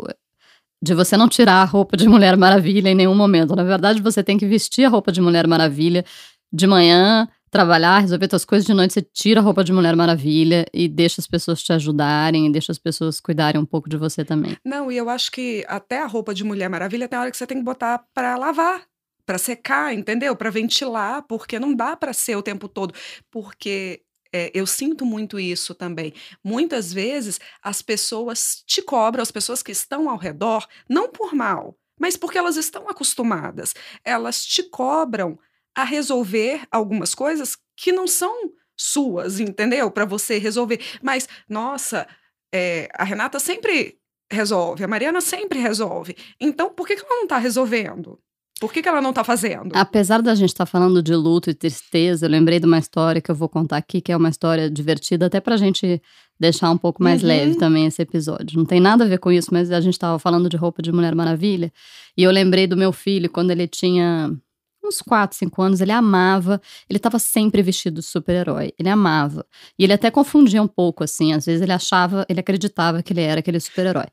De 0.83 0.95
você 0.95 1.17
não 1.17 1.29
tirar 1.29 1.63
a 1.63 1.65
roupa 1.65 1.97
de 1.97 2.09
Mulher 2.09 2.37
Maravilha 2.37 2.91
em 2.91 2.95
nenhum 2.95 3.15
momento. 3.15 3.57
Na 3.57 3.65
verdade, 3.65 4.03
você 4.03 4.23
tem 4.23 4.37
que 4.37 4.47
vestir 4.47 4.85
a 4.85 4.89
roupa 4.89 5.11
de 5.11 5.21
Mulher 5.21 5.47
Maravilha 5.47 6.05
de 6.53 6.67
manhã, 6.67 7.29
trabalhar, 7.51 8.01
resolver 8.01 8.29
suas 8.29 8.45
coisas 8.45 8.67
de 8.67 8.75
noite, 8.75 8.93
você 8.93 9.03
tira 9.03 9.41
a 9.41 9.43
roupa 9.43 9.65
de 9.65 9.73
Mulher 9.73 9.97
Maravilha 9.97 10.67
e 10.73 10.89
deixa 10.89 11.21
as 11.21 11.27
pessoas 11.27 11.63
te 11.63 11.73
ajudarem, 11.73 12.51
deixa 12.53 12.73
as 12.73 12.79
pessoas 12.79 13.21
cuidarem 13.21 13.61
um 13.61 13.65
pouco 13.65 13.89
de 13.89 13.97
você 13.97 14.25
também. 14.25 14.57
Não, 14.65 14.91
e 14.91 14.97
eu 14.97 15.09
acho 15.09 15.31
que 15.31 15.65
até 15.69 16.03
a 16.03 16.07
roupa 16.07 16.35
de 16.35 16.45
Mulher 16.45 16.69
Maravilha 16.69 17.09
tem 17.09 17.19
hora 17.19 17.31
que 17.31 17.37
você 17.37 17.47
tem 17.47 17.59
que 17.59 17.65
botar 17.65 18.05
para 18.15 18.37
lavar, 18.37 18.83
para 19.25 19.39
secar, 19.39 19.95
entendeu? 19.95 20.37
Para 20.37 20.51
ventilar, 20.51 21.23
porque 21.23 21.59
não 21.59 21.75
dá 21.75 21.97
para 21.97 22.13
ser 22.13 22.37
o 22.37 22.43
tempo 22.43 22.69
todo, 22.69 22.95
porque 23.31 24.03
é, 24.37 24.51
eu 24.53 24.67
sinto 24.67 25.07
muito 25.07 25.41
isso 25.41 25.75
também. 25.75 26.13
Muitas 26.45 26.93
vezes 26.93 27.41
as 27.63 27.81
pessoas 27.81 28.63
te 28.67 28.83
cobram, 28.83 29.23
as 29.23 29.31
pessoas 29.31 29.63
que 29.63 29.73
estão 29.73 30.11
ao 30.11 30.19
redor, 30.19 30.69
não 30.87 31.09
por 31.09 31.35
mal, 31.35 31.75
mas 31.99 32.19
porque 32.19 32.37
elas 32.37 32.57
estão 32.57 32.87
acostumadas. 32.87 33.75
Elas 34.05 34.45
te 34.45 34.63
cobram 34.63 35.39
a 35.75 35.85
resolver 35.85 36.67
algumas 36.71 37.15
coisas 37.15 37.57
que 37.75 37.91
não 37.93 38.07
são 38.07 38.53
suas, 38.77 39.41
entendeu? 39.41 39.91
Para 39.91 40.05
você 40.05 40.37
resolver. 40.37 40.81
Mas, 41.03 41.27
nossa, 41.49 42.07
é, 42.53 42.91
a 42.93 43.05
Renata 43.05 43.39
sempre 43.39 43.99
resolve, 44.31 44.85
a 44.85 44.89
Mariana 44.89 45.23
sempre 45.23 45.59
resolve. 45.59 46.15
Então, 46.39 46.69
por 46.69 46.87
que, 46.87 46.97
que 46.97 47.03
ela 47.07 47.17
não 47.17 47.23
está 47.23 47.39
resolvendo? 47.39 48.21
Por 48.59 48.73
que, 48.73 48.83
que 48.83 48.89
ela 48.89 49.03
não 49.03 49.11
está 49.11 49.23
fazendo? 49.23 49.71
Apesar 49.75 50.23
da 50.23 50.35
gente 50.35 50.49
estar 50.49 50.65
tá 50.65 50.71
falando 50.71 51.03
de 51.03 51.15
luto 51.15 51.51
e 51.51 51.55
tristeza, 51.55 52.25
eu 52.25 52.31
lembrei 52.31 52.59
de 52.59 52.67
uma 52.67 52.79
história 52.79 53.21
que 53.21 53.31
eu 53.31 53.35
vou 53.35 53.51
contar 53.51 53.77
aqui, 53.77 54.01
que 54.01 54.11
é 54.11 54.17
uma 54.17 54.31
história 54.31 54.71
divertida, 54.71 55.27
até 55.27 55.41
pra 55.41 55.59
gente 55.59 56.01
deixar 56.41 56.71
um 56.71 56.79
pouco 56.79 57.03
mais 57.03 57.23
uhum. 57.23 57.29
leve 57.29 57.55
também 57.57 57.87
esse 57.87 58.01
episódio. 58.01 58.57
Não 58.59 58.65
tem 58.65 58.81
nada 58.81 59.05
a 59.05 59.07
ver 59.07 59.19
com 59.19 59.31
isso, 59.31 59.51
mas 59.53 59.71
a 59.71 59.81
gente 59.81 59.95
estava 59.95 60.19
falando 60.19 60.49
de 60.49 60.57
roupa 60.57 60.81
de 60.81 60.91
Mulher 60.91 61.15
Maravilha. 61.15 61.71
E 62.17 62.23
eu 62.23 62.31
lembrei 62.31 62.67
do 62.67 62.79
meu 62.79 62.93
filho, 62.93 63.29
quando 63.29 63.51
ele 63.51 63.69
tinha 63.69 64.35
uns 64.83 65.03
4, 65.03 65.37
5 65.37 65.63
anos, 65.63 65.81
ele 65.83 65.93
amava, 65.93 66.61
ele 66.89 66.97
estava 66.97 67.19
sempre 67.19 67.61
vestido 67.61 68.01
de 68.01 68.07
super-herói, 68.07 68.73
ele 68.79 68.89
amava. 68.89 69.45
E 69.79 69.85
ele 69.85 69.93
até 69.93 70.11
confundia 70.11 70.63
um 70.63 70.69
pouco, 70.69 71.05
assim, 71.05 71.35
às 71.35 71.45
vezes 71.45 71.61
ele 71.61 71.73
achava, 71.73 72.25
ele 72.29 72.41
acreditava 72.41 73.03
que 73.03 73.13
ele 73.13 73.21
era 73.21 73.41
aquele 73.41 73.61
super-herói. 73.61 74.07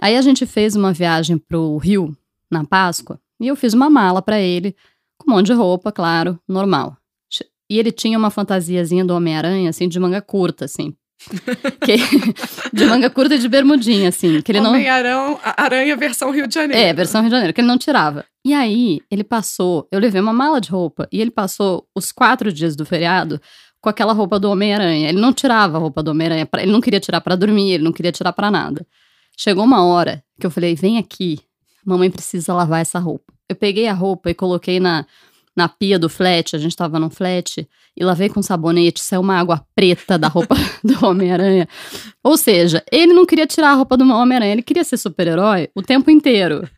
Aí 0.00 0.16
a 0.16 0.22
gente 0.22 0.44
fez 0.44 0.74
uma 0.74 0.92
viagem 0.92 1.38
pro 1.38 1.76
Rio, 1.76 2.16
na 2.50 2.64
Páscoa, 2.64 3.20
e 3.40 3.48
eu 3.48 3.56
fiz 3.56 3.74
uma 3.74 3.90
mala 3.90 4.22
para 4.22 4.40
ele, 4.40 4.74
com 5.18 5.30
um 5.30 5.34
monte 5.34 5.46
de 5.46 5.52
roupa, 5.52 5.92
claro, 5.92 6.38
normal. 6.48 6.96
E 7.68 7.78
ele 7.78 7.90
tinha 7.90 8.16
uma 8.16 8.30
fantasiazinha 8.30 9.04
do 9.04 9.14
Homem-Aranha, 9.14 9.70
assim, 9.70 9.88
de 9.88 9.98
manga 9.98 10.22
curta, 10.22 10.66
assim, 10.66 10.94
que, 11.84 11.96
de 12.72 12.84
manga 12.84 13.10
curta 13.10 13.34
e 13.34 13.38
de 13.38 13.48
bermudinha, 13.48 14.08
assim. 14.08 14.40
Que 14.40 14.52
ele 14.52 14.60
não... 14.60 14.70
Homem-Aranha 14.70 15.38
aranha 15.42 15.96
versão 15.96 16.30
Rio 16.30 16.46
de 16.46 16.54
Janeiro. 16.54 16.80
É, 16.80 16.92
versão 16.92 17.20
Rio 17.22 17.30
de 17.30 17.34
Janeiro, 17.34 17.52
que 17.52 17.60
ele 17.60 17.68
não 17.68 17.78
tirava. 17.78 18.24
E 18.44 18.54
aí, 18.54 19.00
ele 19.10 19.24
passou, 19.24 19.88
eu 19.90 19.98
levei 19.98 20.20
uma 20.20 20.32
mala 20.32 20.60
de 20.60 20.70
roupa, 20.70 21.08
e 21.10 21.20
ele 21.20 21.30
passou 21.30 21.86
os 21.94 22.12
quatro 22.12 22.52
dias 22.52 22.76
do 22.76 22.86
feriado 22.86 23.40
com 23.80 23.90
aquela 23.90 24.12
roupa 24.12 24.38
do 24.38 24.50
Homem-Aranha. 24.50 25.08
Ele 25.08 25.20
não 25.20 25.32
tirava 25.32 25.76
a 25.76 25.80
roupa 25.80 26.02
do 26.02 26.12
Homem-Aranha, 26.12 26.48
ele 26.58 26.72
não 26.72 26.80
queria 26.80 27.00
tirar 27.00 27.20
para 27.20 27.34
dormir, 27.34 27.72
ele 27.72 27.84
não 27.84 27.92
queria 27.92 28.12
tirar 28.12 28.32
para 28.32 28.50
nada. 28.50 28.86
Chegou 29.36 29.64
uma 29.64 29.84
hora 29.84 30.24
que 30.40 30.46
eu 30.46 30.50
falei: 30.50 30.74
vem 30.74 30.98
aqui, 30.98 31.40
mamãe 31.86 32.10
precisa 32.10 32.52
lavar 32.52 32.80
essa 32.80 32.98
roupa. 32.98 33.32
Eu 33.48 33.54
peguei 33.54 33.86
a 33.86 33.92
roupa 33.92 34.30
e 34.30 34.34
coloquei 34.34 34.80
na, 34.80 35.06
na 35.54 35.68
pia 35.68 35.98
do 35.98 36.08
flat, 36.08 36.56
a 36.56 36.58
gente 36.58 36.76
tava 36.76 36.98
num 36.98 37.08
flat, 37.08 37.66
e 37.96 38.04
lavei 38.04 38.28
com 38.28 38.42
sabonete, 38.42 39.02
saiu 39.02 39.20
uma 39.20 39.38
água 39.38 39.64
preta 39.74 40.18
da 40.18 40.28
roupa 40.28 40.54
do 40.84 41.06
Homem-Aranha. 41.06 41.68
Ou 42.22 42.36
seja, 42.36 42.84
ele 42.92 43.14
não 43.14 43.24
queria 43.24 43.46
tirar 43.46 43.70
a 43.70 43.74
roupa 43.74 43.96
do 43.96 44.04
Homem-Aranha, 44.04 44.52
ele 44.52 44.62
queria 44.62 44.84
ser 44.84 44.96
super-herói 44.96 45.68
o 45.74 45.80
tempo 45.80 46.10
inteiro. 46.10 46.68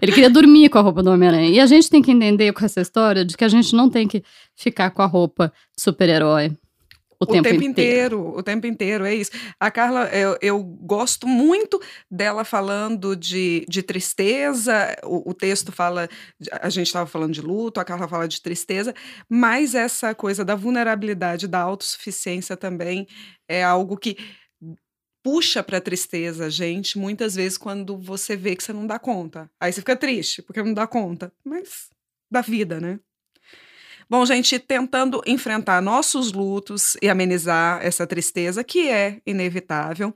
Ele 0.00 0.12
queria 0.12 0.30
dormir 0.30 0.68
com 0.70 0.78
a 0.78 0.80
roupa 0.80 1.02
do 1.02 1.10
Homem-Aranha. 1.10 1.50
E 1.50 1.60
a 1.60 1.66
gente 1.66 1.90
tem 1.90 2.00
que 2.00 2.10
entender 2.10 2.52
com 2.52 2.64
essa 2.64 2.80
história 2.80 3.24
de 3.24 3.36
que 3.36 3.44
a 3.44 3.48
gente 3.48 3.74
não 3.74 3.90
tem 3.90 4.08
que 4.08 4.22
ficar 4.56 4.90
com 4.90 5.02
a 5.02 5.06
roupa 5.06 5.52
super-herói. 5.76 6.52
O, 7.22 7.24
o 7.24 7.26
tempo, 7.26 7.48
tempo 7.48 7.62
inteiro. 7.62 8.16
inteiro. 8.16 8.38
O 8.38 8.42
tempo 8.42 8.66
inteiro, 8.66 9.04
é 9.04 9.14
isso. 9.14 9.30
A 9.58 9.70
Carla, 9.70 10.08
eu, 10.08 10.38
eu 10.40 10.62
gosto 10.62 11.26
muito 11.26 11.80
dela 12.10 12.44
falando 12.44 13.14
de, 13.14 13.66
de 13.68 13.82
tristeza. 13.82 14.96
O, 15.04 15.30
o 15.30 15.34
texto 15.34 15.70
fala, 15.70 16.08
a 16.62 16.70
gente 16.70 16.86
estava 16.86 17.06
falando 17.06 17.34
de 17.34 17.42
luto, 17.42 17.78
a 17.78 17.84
Carla 17.84 18.08
fala 18.08 18.26
de 18.26 18.40
tristeza, 18.40 18.94
mas 19.28 19.74
essa 19.74 20.14
coisa 20.14 20.44
da 20.44 20.54
vulnerabilidade, 20.54 21.46
da 21.46 21.60
autossuficiência 21.60 22.56
também 22.56 23.06
é 23.46 23.62
algo 23.62 23.98
que 23.98 24.16
puxa 25.22 25.62
para 25.62 25.76
a 25.76 25.82
tristeza, 25.82 26.48
gente, 26.48 26.98
muitas 26.98 27.34
vezes 27.34 27.58
quando 27.58 27.98
você 27.98 28.36
vê 28.36 28.56
que 28.56 28.64
você 28.64 28.72
não 28.72 28.86
dá 28.86 28.98
conta. 28.98 29.50
Aí 29.60 29.70
você 29.70 29.80
fica 29.82 29.94
triste, 29.94 30.40
porque 30.40 30.62
não 30.62 30.72
dá 30.72 30.86
conta. 30.86 31.30
Mas 31.44 31.90
da 32.30 32.40
vida, 32.40 32.80
né? 32.80 32.98
Bom, 34.10 34.26
gente, 34.26 34.58
tentando 34.58 35.22
enfrentar 35.24 35.80
nossos 35.80 36.32
lutos 36.32 36.96
e 37.00 37.08
amenizar 37.08 37.80
essa 37.80 38.04
tristeza 38.04 38.64
que 38.64 38.88
é 38.88 39.22
inevitável, 39.24 40.12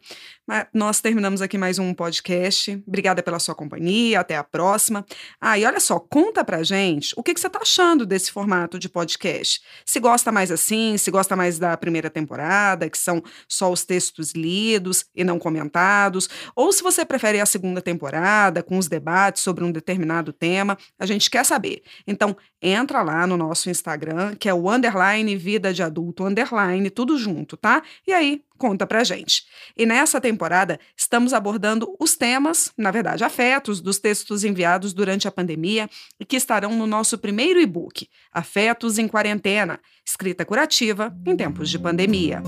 nós 0.75 1.01
terminamos 1.01 1.41
aqui 1.41 1.57
mais 1.57 1.79
um 1.79 1.95
podcast. 1.95 2.83
Obrigada 2.87 3.23
pela 3.23 3.39
sua 3.39 3.55
companhia, 3.55 4.21
até 4.21 4.37
a 4.37 4.45
próxima. 4.45 5.05
Ah, 5.41 5.59
e 5.59 5.65
olha 5.65 5.81
só, 5.81 5.99
conta 5.99 6.45
pra 6.45 6.63
gente 6.63 7.15
o 7.17 7.23
que, 7.23 7.33
que 7.33 7.41
você 7.41 7.49
tá 7.49 7.61
achando 7.63 8.05
desse 8.05 8.31
formato 8.31 8.79
de 8.79 8.89
podcast. 8.89 9.63
Se 9.87 9.99
gosta 9.99 10.31
mais 10.31 10.51
assim, 10.51 10.99
se 10.99 11.11
gosta 11.11 11.35
mais 11.35 11.59
da 11.59 11.75
primeira 11.79 12.11
temporada, 12.11 12.91
que 12.91 12.99
são 12.99 13.23
só 13.49 13.73
os 13.73 13.85
textos 13.85 14.33
lidos 14.33 15.07
e 15.15 15.25
não 15.25 15.39
comentados, 15.39 16.29
ou 16.55 16.71
se 16.73 16.83
você 16.83 17.07
prefere 17.07 17.41
a 17.41 17.47
segunda 17.47 17.81
temporada, 17.81 18.63
com 18.63 18.77
os 18.77 18.87
debates 18.87 19.43
sobre 19.43 19.65
um 19.65 19.73
determinado 19.73 20.31
tema, 20.31 20.77
a 20.99 21.07
gente 21.07 21.31
quer 21.31 21.45
saber. 21.45 21.83
Então, 22.07 22.37
entra 22.61 23.03
lá 23.03 23.27
no 23.27 23.37
nosso 23.37 23.71
Instagram, 23.71 24.35
que 24.37 24.49
é 24.49 24.55
o 24.55 24.71
underline 24.71 25.37
vida 25.37 25.73
de 25.73 25.83
adulto 25.83 26.25
underline, 26.25 26.91
tudo 26.91 27.17
junto, 27.17 27.57
tá? 27.57 27.83
E 28.07 28.13
aí, 28.13 28.43
conta 28.59 28.87
pra 28.87 29.05
gente. 29.05 29.45
E 29.77 29.85
nessa 29.85 30.21
temporada, 30.21 30.79
estamos 30.97 31.33
abordando 31.33 31.95
os 31.99 32.17
temas, 32.17 32.73
na 32.77 32.91
verdade, 32.91 33.25
afetos 33.25 33.81
dos 33.81 33.99
textos 33.99 34.45
enviados 34.45 34.93
durante 34.93 35.27
a 35.27 35.33
pandemia 35.33 35.89
e 36.19 36.25
que 36.25 36.37
estarão 36.37 36.77
no 36.77 36.87
nosso 36.87 37.19
primeiro 37.19 37.61
e-book, 37.61 38.09
Afetos 38.33 38.99
em 38.99 39.09
Quarentena, 39.09 39.81
escrita 40.07 40.45
curativa 40.45 41.15
em 41.27 41.37
tempos 41.37 41.71
de 41.71 41.79
pandemia. 41.79 42.43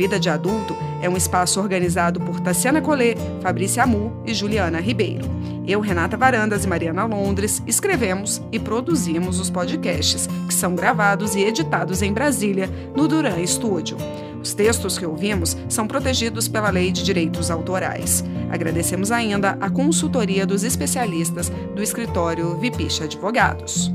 Vida 0.00 0.18
de 0.18 0.30
Adulto 0.30 0.74
é 1.02 1.10
um 1.10 1.16
espaço 1.16 1.60
organizado 1.60 2.20
por 2.20 2.40
Tassiana 2.40 2.80
Collet, 2.80 3.18
Fabrícia 3.42 3.82
Amu 3.82 4.10
e 4.24 4.32
Juliana 4.32 4.80
Ribeiro. 4.80 5.28
Eu, 5.68 5.78
Renata 5.78 6.16
Varandas 6.16 6.64
e 6.64 6.68
Mariana 6.68 7.04
Londres 7.04 7.62
escrevemos 7.66 8.40
e 8.50 8.58
produzimos 8.58 9.38
os 9.38 9.50
podcasts, 9.50 10.26
que 10.48 10.54
são 10.54 10.74
gravados 10.74 11.34
e 11.34 11.40
editados 11.40 12.00
em 12.00 12.14
Brasília, 12.14 12.70
no 12.96 13.06
Duran 13.06 13.46
Studio. 13.46 13.98
Os 14.42 14.54
textos 14.54 14.96
que 14.96 15.04
ouvimos 15.04 15.54
são 15.68 15.86
protegidos 15.86 16.48
pela 16.48 16.70
Lei 16.70 16.92
de 16.92 17.02
Direitos 17.02 17.50
Autorais. 17.50 18.24
Agradecemos 18.50 19.12
ainda 19.12 19.58
a 19.60 19.68
consultoria 19.68 20.46
dos 20.46 20.64
especialistas 20.64 21.52
do 21.76 21.82
escritório 21.82 22.56
Vipicha 22.58 23.04
Advogados. 23.04 23.92